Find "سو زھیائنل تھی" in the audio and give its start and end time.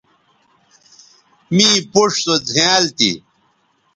2.23-3.11